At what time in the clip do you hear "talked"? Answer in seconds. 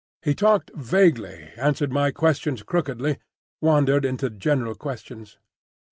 0.33-0.71